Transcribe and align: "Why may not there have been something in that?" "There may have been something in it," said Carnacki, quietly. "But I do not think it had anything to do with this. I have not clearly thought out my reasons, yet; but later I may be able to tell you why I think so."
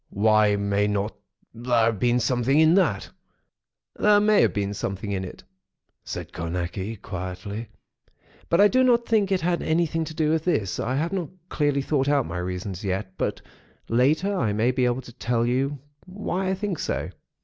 "Why 0.09 0.55
may 0.55 0.87
not 0.87 1.13
there 1.53 1.85
have 1.85 1.99
been 1.99 2.19
something 2.19 2.59
in 2.59 2.73
that?" 2.73 3.11
"There 3.95 4.19
may 4.19 4.41
have 4.41 4.51
been 4.51 4.73
something 4.73 5.11
in 5.11 5.23
it," 5.23 5.43
said 6.03 6.33
Carnacki, 6.33 6.95
quietly. 6.99 7.69
"But 8.49 8.59
I 8.61 8.67
do 8.67 8.83
not 8.83 9.05
think 9.05 9.31
it 9.31 9.41
had 9.41 9.61
anything 9.61 10.03
to 10.05 10.15
do 10.15 10.31
with 10.31 10.43
this. 10.43 10.79
I 10.79 10.95
have 10.95 11.13
not 11.13 11.29
clearly 11.49 11.83
thought 11.83 12.09
out 12.09 12.25
my 12.25 12.39
reasons, 12.39 12.83
yet; 12.83 13.13
but 13.15 13.41
later 13.89 14.35
I 14.35 14.53
may 14.53 14.71
be 14.71 14.85
able 14.85 15.01
to 15.01 15.13
tell 15.13 15.45
you 15.45 15.77
why 16.07 16.49
I 16.49 16.55
think 16.55 16.79
so." 16.79 17.11